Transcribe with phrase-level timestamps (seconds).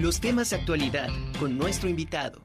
[0.00, 1.08] Los temas de actualidad
[1.40, 2.42] con nuestro invitado.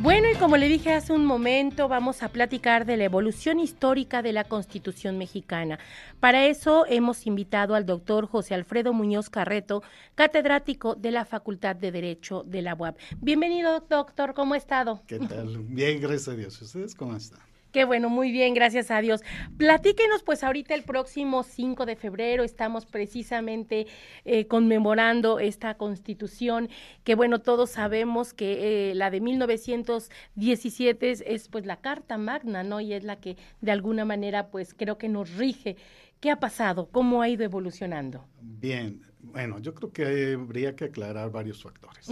[0.00, 4.22] Bueno, y como le dije hace un momento, vamos a platicar de la evolución histórica
[4.22, 5.80] de la Constitución mexicana.
[6.20, 9.82] Para eso hemos invitado al doctor José Alfredo Muñoz Carreto,
[10.14, 12.96] catedrático de la Facultad de Derecho de la UAP.
[13.20, 15.02] Bienvenido, doctor, ¿cómo ha estado?
[15.08, 15.64] ¿Qué tal?
[15.64, 16.62] Bien, gracias a Dios.
[16.62, 17.40] ¿Ustedes cómo están?
[17.74, 19.22] Qué bueno, muy bien, gracias a Dios.
[19.56, 23.88] Platíquenos, pues ahorita el próximo 5 de febrero estamos precisamente
[24.24, 26.68] eh, conmemorando esta constitución,
[27.02, 32.62] que bueno, todos sabemos que eh, la de 1917 es, es, pues la Carta Magna,
[32.62, 32.80] ¿no?
[32.80, 35.76] Y es la que de alguna manera pues creo que nos rige.
[36.20, 36.88] ¿Qué ha pasado?
[36.92, 38.24] ¿Cómo ha ido evolucionando?
[38.40, 42.08] Bien, bueno, yo creo que habría que aclarar varios factores.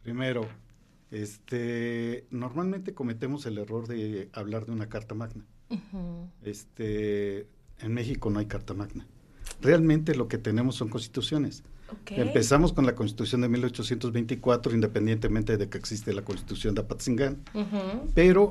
[0.00, 0.46] Primero,
[1.10, 5.44] este, normalmente cometemos el error de hablar de una carta magna.
[6.42, 7.46] Este,
[7.80, 9.06] en México no hay carta magna.
[9.60, 11.62] Realmente lo que tenemos son constituciones.
[12.06, 17.42] Empezamos con la constitución de 1824, independientemente de que existe la constitución de Apatzingán.
[18.14, 18.50] Pero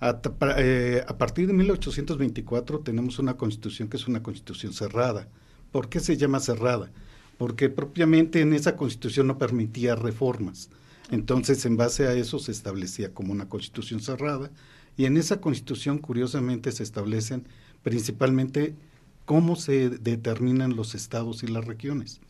[0.00, 0.20] a,
[0.58, 5.28] eh, a, partir de 1824 tenemos una constitución que es una constitución cerrada.
[5.72, 6.90] ¿Por qué se llama cerrada?
[7.38, 10.70] Porque propiamente en esa constitución no permitía reformas.
[11.10, 14.50] Entonces, en base a eso se establecía como una constitución cerrada
[14.96, 17.46] y en esa constitución, curiosamente, se establecen
[17.82, 18.74] principalmente
[19.24, 22.20] cómo se determinan los estados y las regiones.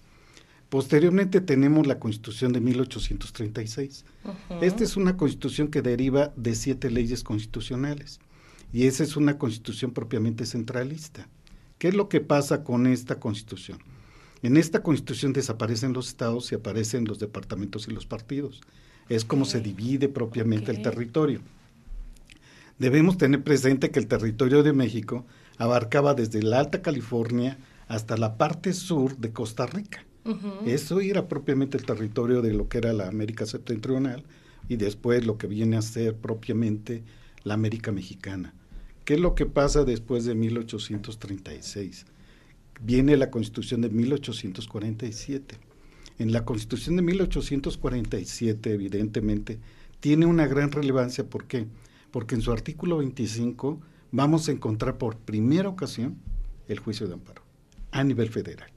[0.71, 4.05] Posteriormente tenemos la constitución de 1836.
[4.61, 8.19] Esta es una constitución que deriva de siete leyes constitucionales
[8.73, 11.29] y esa es una constitución propiamente centralista.
[11.79, 13.79] ¿Qué es lo que pasa con esta constitución?
[14.45, 18.61] En esta constitución desaparecen los estados y aparecen los departamentos y los partidos.
[19.09, 21.41] Es como se divide propiamente el territorio.
[22.79, 25.25] Debemos tener presente que el territorio de México
[25.57, 27.57] abarcaba desde la Alta California
[27.89, 30.05] hasta la parte sur de Costa Rica.
[30.67, 34.25] Eso era propiamente el territorio de lo que era la América septentrional
[34.69, 37.03] y después lo que viene a ser propiamente
[37.45, 38.53] la América mexicana.
[39.07, 42.05] ¿Qué es lo que pasa después de 1836?
[42.81, 45.57] Viene la Constitución de 1847.
[46.19, 49.59] En la Constitución de 1847, evidentemente,
[50.01, 51.25] tiene una gran relevancia.
[51.25, 51.67] ¿Por qué?
[52.11, 53.81] Porque en su artículo 25
[54.13, 56.19] vamos a encontrar por primera ocasión
[56.69, 57.43] el juicio de amparo
[57.91, 58.71] a nivel federal.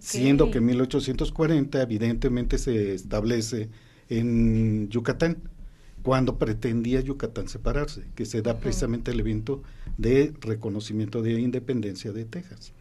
[0.00, 3.68] Siendo que en 1840 evidentemente se establece
[4.08, 5.38] en Yucatán,
[6.02, 9.62] cuando pretendía Yucatán separarse, que se da precisamente el evento
[9.96, 12.72] de reconocimiento de independencia de Texas.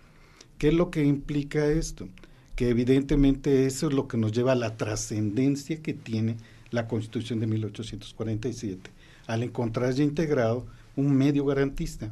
[0.57, 2.07] ¿Qué es lo que implica esto?
[2.55, 6.37] Que evidentemente eso es lo que nos lleva a la trascendencia que tiene
[6.71, 8.89] la Constitución de 1847,
[9.27, 12.11] al encontrar ya integrado un medio garantista.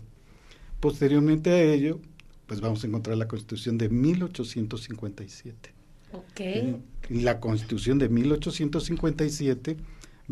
[0.79, 1.99] Posteriormente a ello,
[2.47, 5.71] pues vamos a encontrar la Constitución de 1857.
[6.11, 6.81] Okay.
[7.09, 9.77] La Constitución de 1857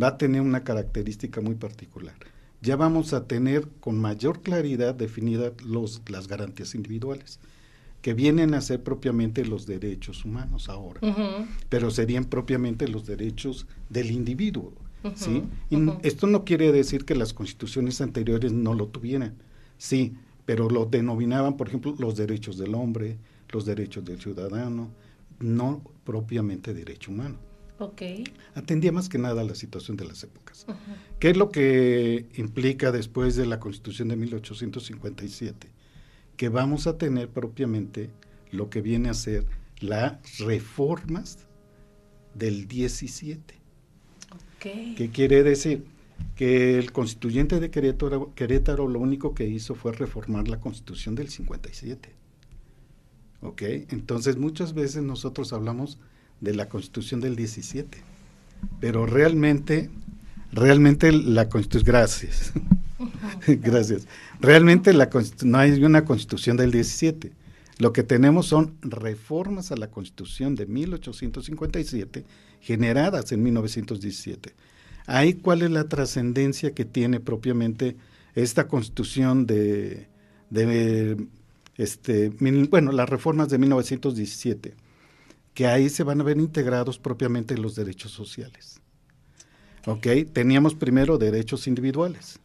[0.01, 2.13] va a tener una característica muy particular.
[2.61, 7.39] Ya vamos a tener con mayor claridad definidas los, las garantías individuales
[8.01, 10.99] que vienen a ser propiamente los derechos humanos ahora,
[11.69, 14.73] pero serían propiamente los derechos del individuo.
[15.15, 15.43] ¿sí?
[15.69, 19.35] Y esto no quiere decir que las constituciones anteriores no lo tuvieran,
[19.77, 20.13] sí,
[20.45, 23.17] pero lo denominaban, por ejemplo, los derechos del hombre,
[23.49, 24.89] los derechos del ciudadano,
[25.39, 27.37] no propiamente derecho humano.
[27.79, 28.23] Okay.
[28.53, 30.67] Atendía más que nada a la situación de las épocas.
[31.19, 35.67] ¿Qué es lo que implica después de la Constitución de 1857?
[36.41, 38.09] Que vamos a tener propiamente
[38.51, 39.45] lo que viene a ser
[39.79, 41.37] las reformas
[42.33, 43.53] del 17.
[44.59, 45.85] ¿Qué quiere decir?
[46.35, 51.29] Que el constituyente de Querétaro, Querétaro lo único que hizo fue reformar la constitución del
[51.29, 52.09] 57.
[53.41, 53.61] ¿Ok?
[53.91, 55.99] Entonces muchas veces nosotros hablamos
[56.39, 57.99] de la constitución del 17,
[58.79, 59.91] pero realmente,
[60.51, 62.51] realmente la constitución, gracias,
[63.47, 64.07] Gracias.
[64.39, 64.93] Realmente
[65.43, 67.31] no hay una constitución del 17.
[67.77, 72.25] Lo que tenemos son reformas a la constitución de 1857
[72.59, 74.53] generadas en 1917.
[75.07, 77.97] Ahí cuál es la trascendencia que tiene propiamente
[78.35, 80.07] esta constitución de,
[80.51, 81.27] de
[81.77, 82.29] este,
[82.69, 84.75] bueno, las reformas de 1917,
[85.55, 88.79] que ahí se van a ver integrados propiamente los derechos sociales.
[89.87, 90.07] ¿Ok?
[90.31, 92.39] Teníamos primero derechos individuales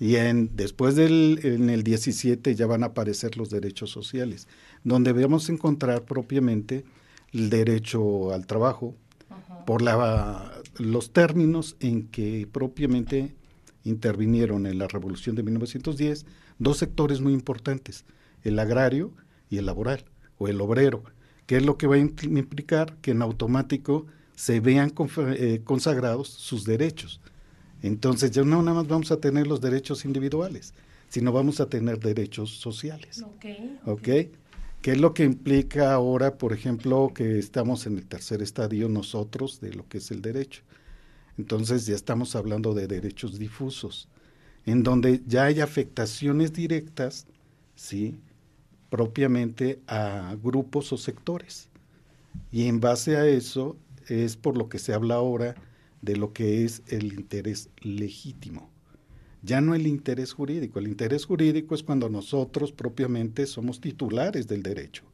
[0.00, 4.48] y en, después del en el 17 ya van a aparecer los derechos sociales,
[4.82, 6.84] donde vamos a encontrar propiamente
[7.32, 8.94] el derecho al trabajo,
[9.66, 13.34] por la, los términos en que propiamente
[13.84, 16.26] intervinieron en la revolución de 1910
[16.58, 18.04] dos sectores muy importantes,
[18.42, 19.12] el agrario
[19.50, 20.04] y el laboral,
[20.38, 21.02] o el obrero,
[21.46, 22.96] ¿Qué es lo que va a implicar?
[23.02, 27.20] Que en automático se vean eh, consagrados sus derechos.
[27.84, 30.72] Entonces ya no nada más vamos a tener los derechos individuales,
[31.10, 33.22] sino vamos a tener derechos sociales.
[33.36, 34.08] Okay, ¿Ok?
[34.80, 39.60] ¿Qué es lo que implica ahora, por ejemplo, que estamos en el tercer estadio nosotros
[39.60, 40.62] de lo que es el derecho?
[41.36, 44.08] Entonces ya estamos hablando de derechos difusos,
[44.64, 47.26] en donde ya hay afectaciones directas,
[47.76, 48.16] ¿sí?
[48.88, 51.68] propiamente a grupos o sectores.
[52.50, 53.76] Y en base a eso
[54.08, 55.54] es por lo que se habla ahora
[56.04, 58.70] de lo que es el interés legítimo.
[59.42, 60.78] Ya no el interés jurídico.
[60.78, 65.04] El interés jurídico es cuando nosotros propiamente somos titulares del derecho.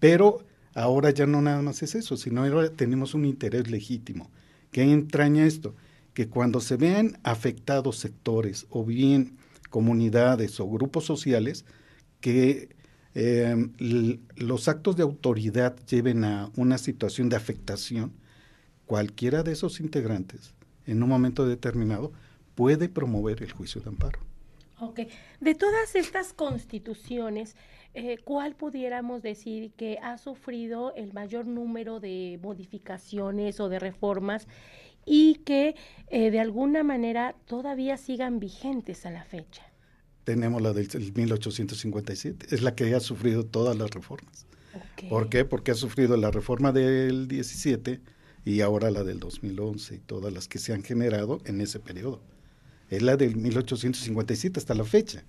[0.00, 4.30] Pero ahora ya no nada más es eso, sino ahora tenemos un interés legítimo.
[4.72, 5.74] ¿Qué entraña esto?
[6.12, 9.36] Que cuando se vean afectados sectores o bien
[9.70, 11.64] comunidades o grupos sociales
[12.20, 12.68] que
[13.14, 13.68] eh,
[14.36, 18.12] los actos de autoridad lleven a una situación de afectación,
[18.86, 20.54] cualquiera de esos integrantes,
[20.86, 22.12] en un momento determinado,
[22.54, 24.20] puede promover el juicio de amparo.
[24.80, 25.00] Ok.
[25.40, 27.56] De todas estas constituciones,
[27.94, 34.48] eh, ¿cuál pudiéramos decir que ha sufrido el mayor número de modificaciones o de reformas
[35.04, 35.76] y que
[36.08, 39.72] eh, de alguna manera todavía sigan vigentes a la fecha?
[40.24, 44.46] tenemos la del 1857, es la que ha sufrido todas las reformas.
[45.08, 45.44] ¿Por qué?
[45.44, 48.00] Porque ha sufrido la reforma del 17
[48.44, 52.20] y ahora la del 2011 y todas las que se han generado en ese periodo.
[52.90, 55.24] Es la del 1857 hasta la fecha.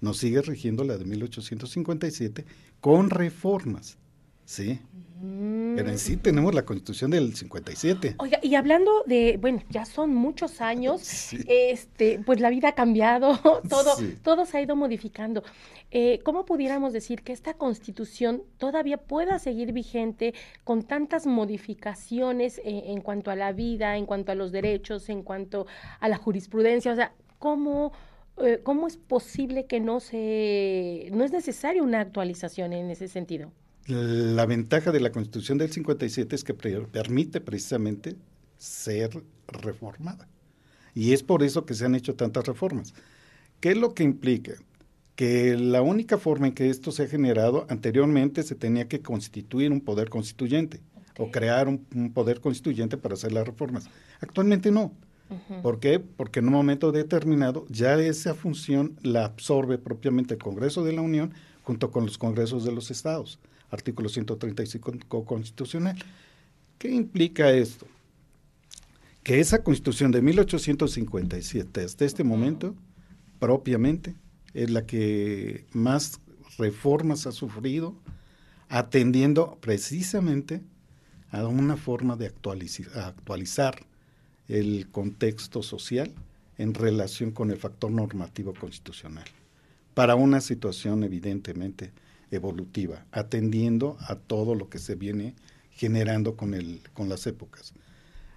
[0.00, 2.44] Nos sigue rigiendo la de 1857
[2.80, 3.98] con reformas.
[4.44, 4.80] ¿Sí?
[5.20, 8.16] Pero en sí tenemos la constitución del 57.
[8.18, 13.38] Oiga, y hablando de, bueno, ya son muchos años, este, pues la vida ha cambiado,
[13.68, 15.42] todo, todo se ha ido modificando.
[15.90, 22.84] Eh, ¿Cómo pudiéramos decir que esta constitución todavía pueda seguir vigente con tantas modificaciones eh,
[22.86, 25.66] en cuanto a la vida, en cuanto a los derechos, en cuanto
[26.00, 26.92] a la jurisprudencia?
[26.92, 27.92] O sea, ¿cómo...
[28.38, 33.52] Eh, ¿Cómo es posible que no se, no es necesaria una actualización en ese sentido?
[33.86, 38.16] La ventaja de la Constitución del 57 es que permite precisamente
[38.56, 40.26] ser reformada.
[40.94, 42.94] Y es por eso que se han hecho tantas reformas.
[43.60, 44.54] ¿Qué es lo que implica?
[45.16, 49.70] Que la única forma en que esto se ha generado, anteriormente se tenía que constituir
[49.70, 50.80] un poder constituyente
[51.18, 51.78] o crear un,
[52.14, 53.90] poder constituyente para hacer las reformas.
[54.20, 54.92] Actualmente no.
[55.62, 55.98] ¿Por qué?
[56.00, 61.02] Porque en un momento determinado ya esa función la absorbe propiamente el Congreso de la
[61.02, 65.96] Unión junto con los congresos de los estados artículo 135 constitucional.
[66.78, 67.86] ¿Qué implica esto?
[69.22, 72.74] Que esa constitución de 1857 hasta este momento,
[73.38, 74.14] propiamente,
[74.52, 76.20] es la que más
[76.58, 77.96] reformas ha sufrido,
[78.68, 80.62] atendiendo precisamente
[81.30, 83.86] a una forma de actualizar, actualizar
[84.48, 86.12] el contexto social
[86.58, 89.24] en relación con el factor normativo constitucional,
[89.94, 91.92] para una situación evidentemente
[92.36, 95.34] evolutiva, atendiendo a todo lo que se viene
[95.70, 97.74] generando con, el, con las épocas.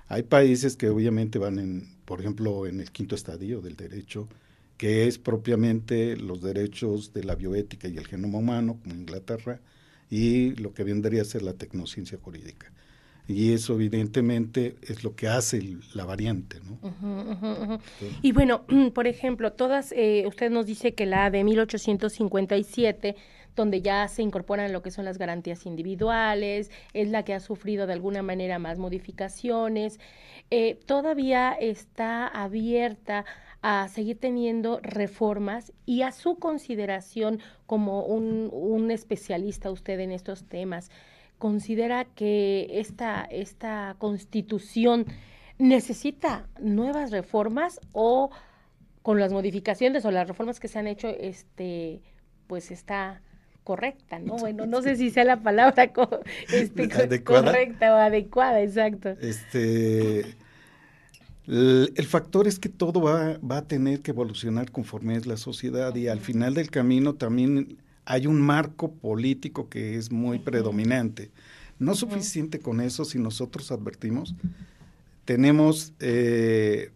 [0.07, 4.27] Hay países que obviamente van en, por ejemplo, en el quinto estadio del derecho,
[4.77, 9.59] que es propiamente los derechos de la bioética y el genoma humano, como Inglaterra,
[10.09, 12.71] y lo que vendría a ser la tecnociencia jurídica.
[13.27, 15.61] Y eso evidentemente es lo que hace
[15.93, 16.59] la variante.
[16.61, 17.79] ¿no?
[18.21, 18.63] Y bueno,
[18.93, 23.17] por ejemplo, todas, eh, usted nos dice que la de 1857
[23.57, 27.87] donde ya se incorporan lo que son las garantías individuales, es la que ha sufrido
[27.87, 29.99] de alguna manera más modificaciones,
[30.49, 33.25] eh, todavía está abierta
[33.61, 40.45] a seguir teniendo reformas y a su consideración como un, un especialista usted en estos
[40.45, 40.91] temas,
[41.39, 45.07] considera que esta, esta constitución
[45.57, 48.29] necesita nuevas reformas o
[49.01, 52.01] con las modificaciones o las reformas que se han hecho, este,
[52.45, 53.21] pues está
[53.67, 54.37] correcta, ¿no?
[54.47, 55.91] Bueno, no sé si sea la palabra
[56.53, 59.09] este, correcta o adecuada, exacto.
[59.19, 60.21] Este,
[61.47, 65.93] el, factor es que todo va, va, a tener que evolucionar conforme es la sociedad
[65.95, 71.29] y al final del camino también hay un marco político que es muy predominante.
[71.77, 74.33] No suficiente con eso si nosotros advertimos.
[75.25, 76.91] Tenemos eh,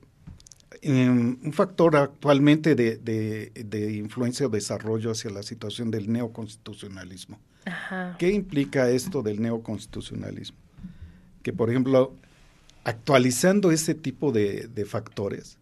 [0.83, 7.39] un factor actualmente de, de, influencia o desarrollo hacia la situación del neoconstitucionalismo.
[8.17, 10.57] ¿Qué implica esto del neoconstitucionalismo?
[11.43, 12.15] Que, por ejemplo,
[12.83, 15.57] actualizando ese tipo de, de factores,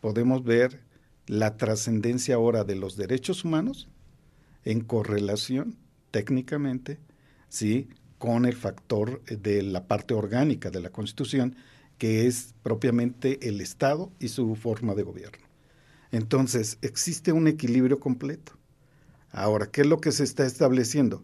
[0.00, 0.80] podemos ver
[1.26, 3.88] la trascendencia ahora de los derechos humanos
[4.64, 5.76] en correlación
[6.10, 6.98] técnicamente,
[7.48, 7.88] ¿sí?
[8.18, 11.56] con el factor de la parte orgánica de la Constitución,
[12.00, 15.46] que es propiamente el Estado y su forma de gobierno.
[16.10, 18.52] Entonces, existe un equilibrio completo.
[19.32, 21.22] Ahora, ¿qué es lo que se está estableciendo?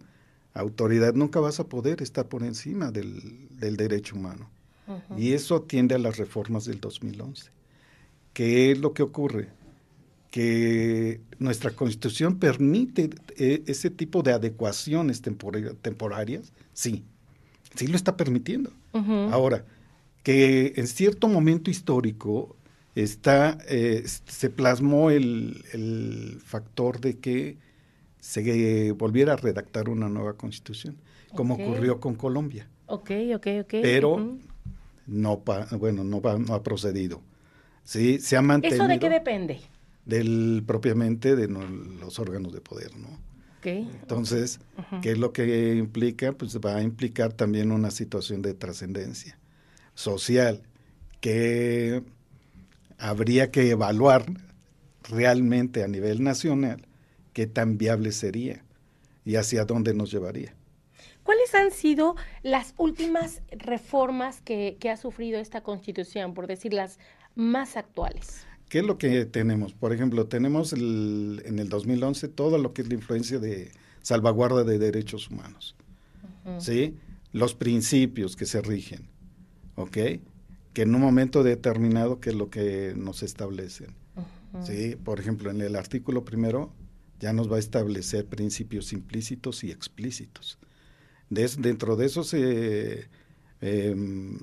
[0.52, 4.50] Autoridad nunca vas a poder estar por encima del, derecho humano.
[5.16, 7.50] Y eso atiende a las reformas del 2011.
[8.34, 9.48] ¿Qué es lo que ocurre?
[10.30, 17.02] Que nuestra constitución permite eh, ese tipo de adecuaciones temporarias, sí,
[17.74, 18.70] sí lo está permitiendo.
[19.32, 19.64] Ahora,
[20.26, 22.56] que en cierto momento histórico
[22.96, 27.58] está, eh, se plasmó el, factor de que
[28.18, 30.96] se volviera a redactar una nueva constitución,
[31.32, 32.68] como ocurrió con Colombia.
[32.86, 33.74] Ok, ok, ok.
[33.82, 34.36] Pero
[35.06, 35.44] no,
[35.78, 37.22] bueno, no, no ha procedido.
[37.84, 38.82] Sí, se ha mantenido.
[38.82, 39.60] ¿Eso de qué depende?
[40.06, 43.16] Del propiamente de los órganos de poder, ¿no?
[43.60, 43.88] Okay.
[44.00, 44.58] Entonces,
[45.02, 46.32] ¿qué es lo que implica?
[46.32, 49.38] Pues va a implicar también una situación de trascendencia
[49.96, 50.62] social
[51.20, 52.04] que
[52.98, 54.24] habría que evaluar
[55.08, 56.86] realmente a nivel nacional
[57.32, 58.64] qué tan viable sería
[59.24, 60.54] y hacia dónde nos llevaría.
[61.24, 67.00] ¿Cuáles han sido las últimas reformas que, ha sufrido esta constitución, por decir las
[67.34, 68.46] más actuales?
[68.68, 69.74] ¿Qué es lo que tenemos?
[69.74, 73.72] Por ejemplo, tenemos en el 2011 todo lo que es la influencia de
[74.02, 75.74] salvaguarda de derechos humanos,
[76.58, 76.96] ¿sí?
[77.32, 79.08] Los principios que se rigen,
[79.76, 79.96] ¿ok?
[80.72, 83.94] Que en un momento determinado, ¿qué es lo que nos establecen?
[84.64, 84.96] ¿Sí?
[84.96, 86.72] Por ejemplo, en el artículo primero
[87.20, 90.58] ya nos va a establecer principios implícitos y explícitos.
[91.28, 93.08] dentro de esos eh,
[93.60, 94.38] em,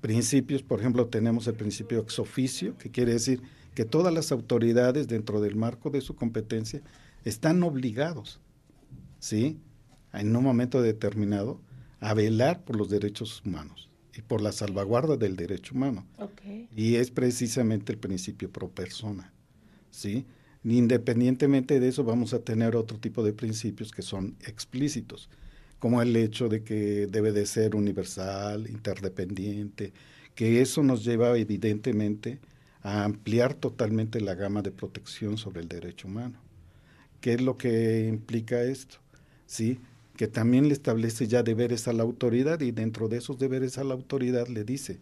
[0.00, 3.42] principios, por ejemplo, tenemos el principio ex oficio, que quiere decir
[3.74, 6.82] que todas las autoridades dentro del marco de su competencia
[7.24, 8.40] están obligados,
[9.18, 9.58] ¿sí?
[10.12, 11.60] En un momento determinado,
[12.00, 13.89] a velar por los derechos humanos
[14.20, 16.06] y por la salvaguarda del derecho humano.
[16.76, 19.32] Y es precisamente el principio pro persona,
[19.90, 20.26] ¿sí?
[20.62, 25.30] Independientemente de eso, vamos a tener otro tipo de principios que son explícitos,
[25.78, 29.94] como el hecho de que debe de ser universal, interdependiente,
[30.34, 32.38] que eso nos lleva evidentemente
[32.82, 36.38] a ampliar totalmente la gama de protección sobre el derecho humano.
[37.22, 38.98] ¿Qué es lo que implica esto?
[39.46, 39.80] ¿Sí?
[40.20, 43.84] Que también le establece ya deberes a la autoridad y dentro de esos deberes a
[43.84, 45.00] la autoridad le dice,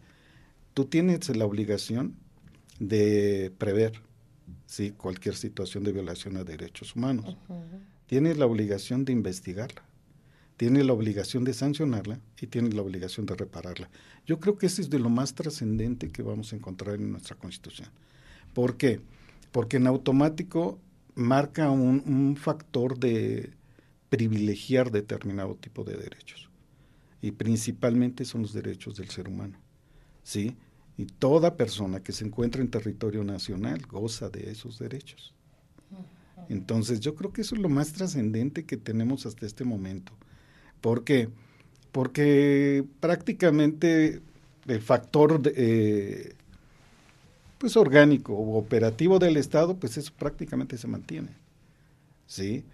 [0.75, 2.15] tú tienes la obligación
[2.79, 4.01] de prever
[4.67, 4.93] ¿sí?
[4.93, 7.37] cualquier situación de violación a derechos humanos.
[8.07, 9.83] Tienes la obligación de investigarla,
[10.57, 13.91] tienes la obligación de sancionarla y tienes la obligación de repararla.
[14.25, 17.35] Yo creo que eso es de lo más trascendente que vamos a encontrar en nuestra
[17.35, 17.89] Constitución.
[18.55, 19.01] ¿Por qué?
[19.51, 20.79] Porque en automático
[21.17, 23.58] marca un factor de,
[24.09, 26.49] privilegiar determinado tipo de derechos.
[27.21, 29.59] Y principalmente son los derechos del ser humano.
[30.23, 30.57] ¿Sí?
[30.97, 35.35] Y toda persona que se encuentra en territorio nacional goza de esos derechos.
[36.49, 40.13] Entonces yo creo que eso es lo más trascendente que tenemos hasta este momento.
[40.81, 41.29] ¿Por qué?
[41.93, 44.23] Porque prácticamente
[44.67, 46.35] el factor eh,
[47.59, 51.31] pues orgánico o operativo del Estado, pues eso prácticamente se mantiene.
[52.27, 52.65] ¿Sí?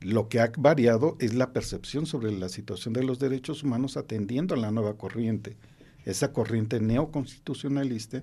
[0.00, 4.54] Lo que ha variado es la percepción sobre la situación de los derechos humanos atendiendo
[4.54, 5.56] a la nueva corriente,
[6.04, 8.22] esa corriente neoconstitucionalista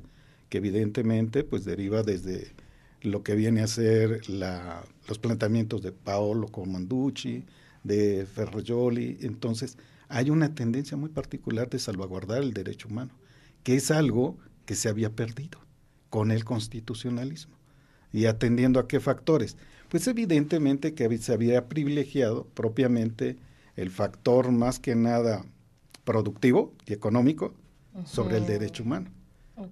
[0.50, 2.54] que evidentemente pues deriva desde
[3.02, 7.46] lo que viene a ser los planteamientos de Paolo Comanducci,
[7.84, 9.18] de Ferrajoli.
[9.22, 9.78] Entonces,
[10.08, 13.12] hay una tendencia muy particular de salvaguardar el derecho humano,
[13.64, 15.60] que es algo que se había perdido
[16.10, 17.56] con el constitucionalismo.
[18.12, 19.58] ¿Y atendiendo a qué factores?
[19.90, 23.38] Pues evidentemente que se había privilegiado propiamente
[23.76, 25.46] el factor más que nada
[26.04, 27.54] productivo y económico
[28.06, 29.10] sobre el derecho humano.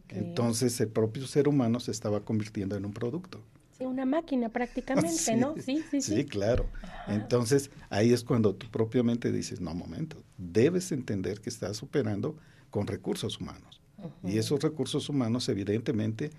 [0.10, 3.42] Entonces el propio ser humano se estaba convirtiendo en un producto.
[3.78, 5.56] Sí, una máquina prácticamente, ¿no?
[5.56, 6.16] Sí, sí, sí.
[6.16, 6.68] Sí, claro.
[7.08, 12.38] Entonces ahí es cuando tú propiamente dices, no, momento, debes entender que estás operando
[12.70, 13.82] con recursos humanos.
[14.24, 16.32] Y esos recursos humanos evidentemente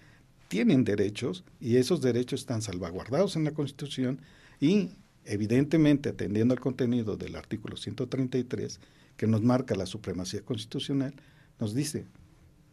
[0.55, 4.21] tienen derechos y esos derechos están salvaguardados en la Constitución
[4.61, 4.91] y
[5.25, 8.79] evidentemente atendiendo al contenido del artículo 133
[9.17, 11.13] que nos marca la supremacía constitucional,
[11.59, 12.07] nos dice,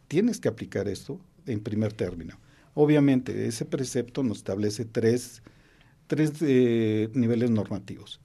[0.06, 2.38] tienes que aplicar esto en primer término.
[2.74, 5.42] Obviamente, ese precepto nos establece tres,
[6.06, 8.20] tres eh, niveles normativos.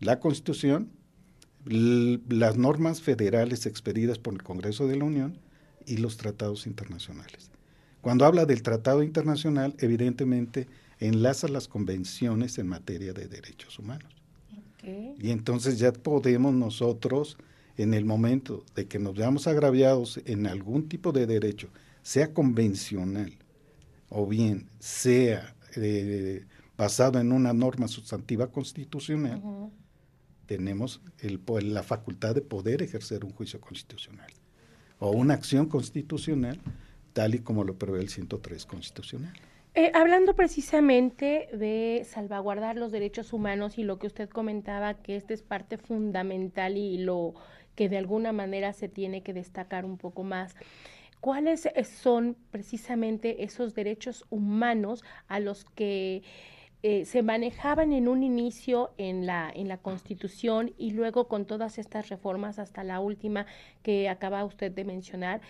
[0.00, 0.90] La Constitución,
[1.64, 5.38] las normas federales expedidas por el Congreso de la Unión
[5.86, 7.50] y los tratados internacionales.
[8.00, 14.14] Cuando habla del tratado internacional, evidentemente enlaza las convenciones en materia de derechos humanos.
[14.82, 17.36] Y entonces ya podemos nosotros
[17.76, 21.68] en el momento de que nos veamos agraviados en algún tipo de derecho,
[22.02, 23.32] sea convencional
[24.08, 29.42] o bien sea eh, basado en una norma sustantiva constitucional,
[30.46, 31.40] tenemos el,
[31.72, 34.32] la facultad de poder ejercer un juicio constitucional
[34.98, 36.58] o una acción constitucional
[37.18, 39.32] tal y como lo prevé el 103 constitucional.
[39.74, 45.34] Eh, hablando precisamente de salvaguardar los derechos humanos y lo que usted comentaba, que esta
[45.34, 47.34] es parte fundamental y lo
[47.74, 50.54] que de alguna manera se tiene que destacar un poco más.
[51.18, 51.68] ¿Cuáles
[52.00, 56.22] son precisamente esos derechos humanos a los que
[56.84, 61.78] eh, se manejaban en un inicio en la, en la Constitución y luego con todas
[61.78, 63.46] estas reformas hasta la última
[63.82, 65.40] que acaba usted de mencionar?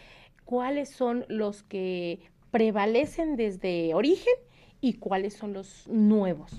[0.49, 4.33] ¿Cuáles son los que prevalecen desde origen
[4.81, 6.50] y cuáles son los nuevos?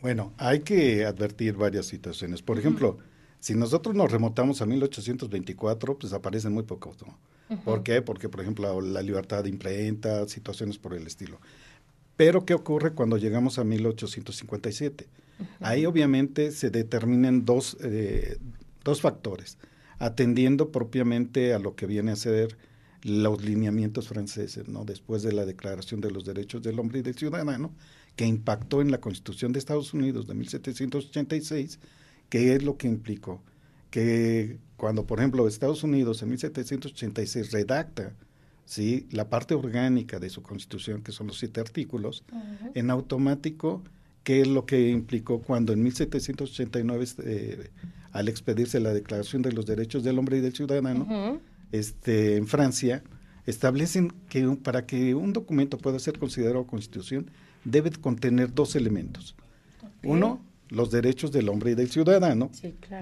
[0.00, 2.42] Bueno, hay que advertir varias situaciones.
[2.42, 2.98] Por ejemplo,
[3.40, 6.96] si nosotros nos remontamos a 1824, pues aparecen muy pocos.
[7.64, 8.02] ¿Por qué?
[8.02, 11.40] Porque, por ejemplo, la libertad de imprenta, situaciones por el estilo.
[12.16, 15.08] Pero, ¿qué ocurre cuando llegamos a 1857?
[15.58, 18.38] Ahí obviamente se determinan dos, eh,
[18.84, 19.58] dos factores,
[19.98, 22.56] atendiendo propiamente a lo que viene a ser
[23.02, 24.84] los lineamientos franceses, ¿no?
[24.84, 27.72] Después de la Declaración de los Derechos del Hombre y del Ciudadano,
[28.16, 31.78] que impactó en la Constitución de Estados Unidos de 1786,
[32.28, 33.42] que es lo que implicó
[33.90, 38.12] que cuando, por ejemplo, Estados Unidos en 1786 redacta
[38.64, 39.06] ¿sí?
[39.10, 42.24] la parte orgánica de su constitución, que son los siete artículos,
[42.74, 43.82] en automático,
[44.24, 47.70] ¿qué es lo que implicó cuando en 1789, este,
[48.12, 51.40] al expedirse la Declaración de los Derechos del Hombre y del Ciudadano,
[51.72, 53.02] este, en Francia,
[53.46, 57.30] establecen que para que un documento pueda ser considerado constitución,
[57.64, 59.34] debe contener dos elementos.
[60.02, 62.50] Uno, los derechos del hombre y del ciudadano,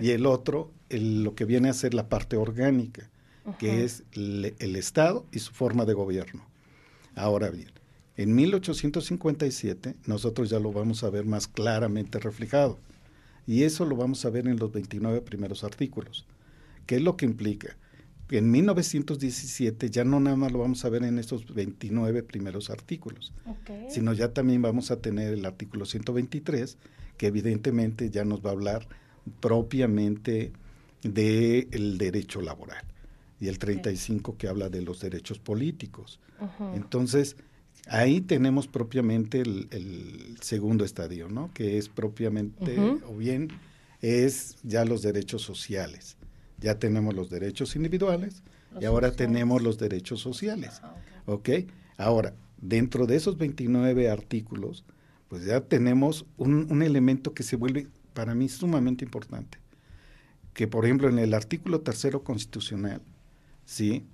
[0.01, 3.11] y el otro, lo que viene a ser la parte orgánica,
[3.59, 6.47] que es el, Estado y su forma de gobierno.
[7.15, 7.71] Ahora bien,
[8.17, 12.79] en 1857 nosotros ya lo vamos a ver más claramente reflejado,
[13.47, 16.27] y eso lo vamos a ver en los 29 primeros artículos.
[16.87, 17.77] ¿Qué es lo que implica?
[18.31, 23.33] En 1917 ya no nada más lo vamos a ver en estos 29 primeros artículos,
[23.89, 26.77] sino ya también vamos a tener el artículo 123,
[27.17, 28.89] que evidentemente ya nos va a hablar
[29.41, 30.53] propiamente
[31.03, 32.85] del derecho laboral,
[33.41, 36.19] y el 35 que habla de los derechos políticos.
[36.75, 37.37] Entonces,
[37.87, 41.53] ahí tenemos propiamente el, segundo estadio, ¿no?
[41.55, 43.51] Que es propiamente, o bien,
[44.03, 46.17] es ya los derechos sociales
[46.59, 48.43] ya tenemos los derechos individuales
[48.81, 50.81] y ahora tenemos los derechos sociales.
[50.83, 50.95] Ah,
[51.27, 51.51] ¿Ok?
[51.97, 54.85] Ahora, dentro de esos 29 artículos,
[55.29, 59.59] pues ya tenemos un, elemento que se vuelve para mí sumamente importante.
[60.55, 63.03] Que, por ejemplo, en el artículo tercero constitucional,
[63.65, 64.07] ¿sí?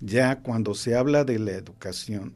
[0.00, 2.34] Ya cuando se habla de la educación,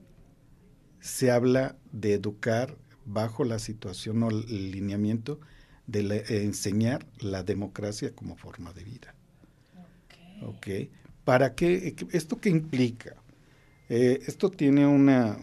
[1.01, 5.39] se habla de educar bajo la situación o el lineamiento
[5.87, 9.15] de enseñar la democracia como forma de vida.
[10.43, 10.67] ¿Ok?
[11.25, 11.95] ¿Para qué?
[12.13, 13.17] ¿Esto qué implica?
[13.89, 15.39] Eh, esto tiene una,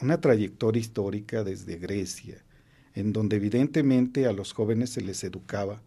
[0.00, 2.42] una trayectoria histórica desde Grecia,
[2.94, 5.82] en donde evidentemente a los jóvenes se les educaba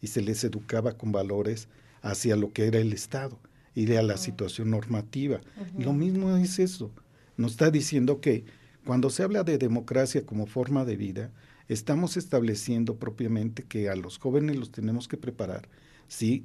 [0.00, 1.68] y se les educaba con valores
[2.02, 3.38] hacia lo que era el Estado
[3.74, 5.40] y a la situación normativa.
[5.78, 6.90] Lo mismo es eso.
[7.36, 8.44] Nos está diciendo que
[8.84, 11.30] cuando se habla de democracia como forma de vida,
[11.68, 15.68] estamos estableciendo propiamente que a los jóvenes los tenemos que preparar
[16.10, 16.44] ¿sí?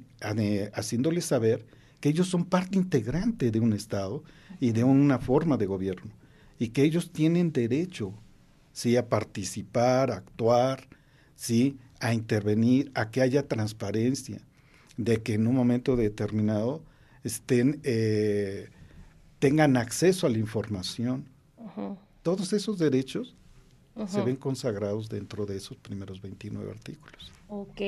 [0.72, 1.66] haciéndoles saber
[2.00, 4.22] que ellos son parte integrante de un Estado
[4.60, 6.12] y de una forma de gobierno
[6.58, 8.14] y que ellos tienen derecho
[8.72, 8.96] ¿sí?
[8.96, 10.86] a participar, a actuar,
[11.34, 11.78] ¿sí?
[12.00, 14.40] a intervenir, a que haya transparencia,
[14.96, 16.82] de que en un momento determinado
[17.24, 18.68] estén, eh,
[19.40, 21.26] tengan acceso a la información.
[22.22, 23.34] Todos esos derechos
[24.06, 27.32] se ven consagrados dentro de esos primeros 29 artículos.
[27.48, 27.80] Ok,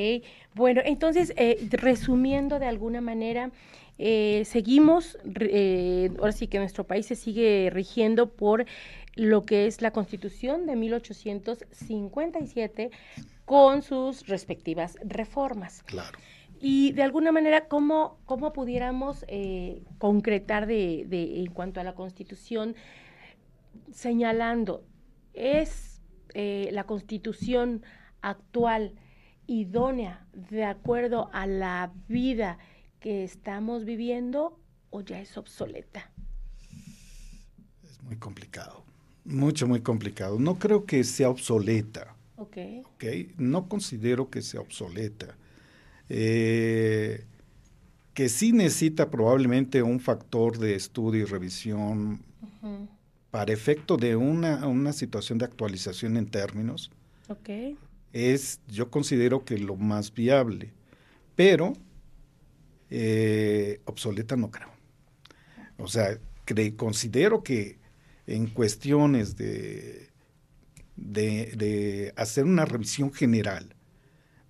[0.54, 3.52] bueno, entonces, eh, resumiendo de alguna manera,
[3.98, 8.66] eh, seguimos, eh, ahora sí que nuestro país se sigue rigiendo por
[9.16, 12.90] lo que es la Constitución de 1857
[13.44, 15.82] con sus respectivas reformas.
[15.82, 16.16] Claro.
[16.60, 19.24] Y de alguna manera, ¿cómo, cómo pudiéramos
[19.98, 22.74] concretar de, de, en cuanto a la Constitución,
[23.92, 24.82] señalando,
[25.34, 25.87] es
[26.34, 27.82] la Constitución
[28.20, 28.94] actual,
[29.46, 32.58] idónea de acuerdo a la vida
[33.00, 34.58] que estamos viviendo
[34.90, 36.10] o ya es obsoleta?
[37.82, 38.84] Es muy complicado,
[39.24, 40.38] mucho, muy complicado.
[40.38, 42.14] No creo que sea obsoleta.
[42.36, 42.56] Ok.
[42.94, 43.32] okay?
[43.36, 45.36] No considero que sea obsoleta.
[46.08, 47.24] Eh,
[48.14, 52.20] que sí necesita probablemente un factor de estudio y revisión
[53.30, 56.90] para efecto de una, una, situación de actualización en términos,
[57.28, 57.76] okay.
[58.12, 60.72] es, yo considero que lo más viable,
[61.36, 61.74] pero
[62.90, 64.70] eh, obsoleta no creo.
[65.76, 66.18] O sea,
[66.76, 67.78] considero que
[68.26, 70.08] en cuestiones de,
[70.96, 73.74] de, hacer una revisión general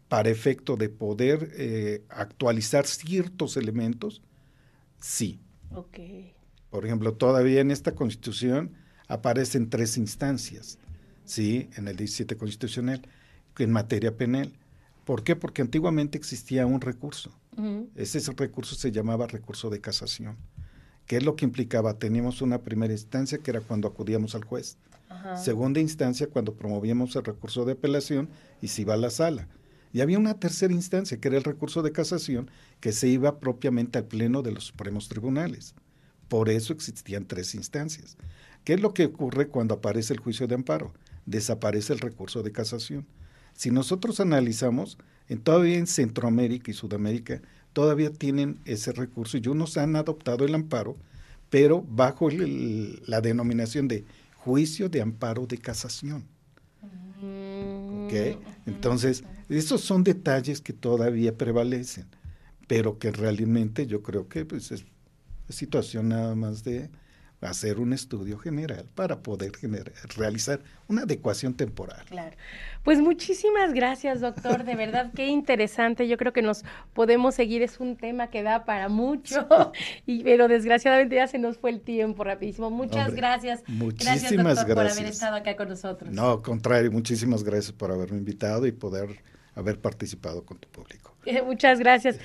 [0.08, 4.22] para efecto de poder eh, actualizar ciertos elementos,
[5.00, 5.40] sí.
[5.70, 6.34] Okay.
[6.70, 8.72] Por ejemplo, todavía en esta constitución
[9.07, 10.78] aparecen tres instancias,
[11.24, 11.70] ¿sí?
[11.76, 13.02] En el 17 constitucional,
[13.59, 14.52] en materia penal.
[15.04, 15.37] ¿Por qué?
[15.37, 17.33] Porque antiguamente existía un recurso.
[17.96, 20.37] ese, recurso se llamaba recurso de casación.
[21.07, 21.98] ¿Qué es lo que implicaba?
[21.98, 24.76] Teníamos una primera instancia que era cuando acudíamos al juez.
[25.42, 28.28] Segunda instancia cuando promovíamos el recurso de apelación
[28.61, 29.48] y se iba a la sala.
[29.92, 32.50] Y había una tercera instancia que era el recurso de casación
[32.81, 35.74] que se iba propiamente al pleno de los supremos tribunales.
[36.28, 38.16] Por eso existían tres instancias.
[38.64, 40.92] ¿Qué es lo que ocurre cuando aparece el juicio de amparo?
[41.26, 43.06] Desaparece el recurso de casación.
[43.54, 47.40] Si nosotros analizamos, en, todavía en Centroamérica y Sudamérica
[47.72, 50.96] todavía tienen ese recurso y unos han adoptado el amparo,
[51.50, 54.04] pero bajo la denominación de
[54.36, 56.24] juicio de amparo de casación.
[57.20, 58.08] Mm.
[58.66, 62.06] Entonces, esos son detalles que todavía prevalecen,
[62.66, 64.84] pero que realmente yo creo que pues, es
[65.52, 66.90] situación nada más de
[67.40, 69.52] hacer un estudio general para poder
[70.16, 72.04] realizar una adecuación temporal.
[72.08, 72.37] Claro.
[72.82, 74.64] Pues muchísimas gracias, doctor.
[74.64, 76.08] De verdad, qué interesante.
[76.08, 77.62] Yo creo que nos podemos seguir.
[77.62, 79.46] Es un tema que da para mucho,
[80.06, 82.70] y, pero desgraciadamente ya se nos fue el tiempo rapidísimo.
[82.70, 83.62] Muchas gracias.
[83.66, 86.11] Muchísimas gracias, por haber estado acá con nosotros.
[86.11, 89.22] No, al contrario, muchísimas gracias por haberme invitado y poder
[89.54, 91.14] haber participado con tu público.
[91.46, 92.18] muchas gracias.